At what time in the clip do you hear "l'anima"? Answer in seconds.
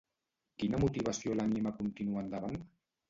1.41-1.75